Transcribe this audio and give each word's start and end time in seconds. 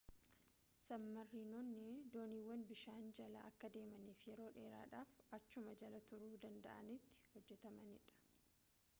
sabmariinonni 0.85 1.89
dooniiwwan 2.13 2.63
bishaan 2.71 3.11
jala 3.19 3.43
akka 3.49 3.69
deemaniifi 3.75 4.31
yeroo 4.31 4.47
dheeraadhaaf 4.55 5.13
achuma 5.39 5.75
jala 5.83 5.99
turuu 6.09 6.31
danda'anitti 6.47 7.19
hojjetamanidha 7.35 8.17